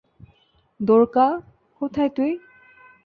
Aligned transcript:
দ্বোরকা, 0.79 1.27
কোথায় 1.81 2.11
তুই? 2.15 2.31